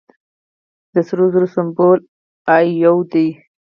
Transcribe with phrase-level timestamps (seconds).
[0.93, 1.99] د سرو زرو سمبول
[2.55, 3.27] ای یو دی.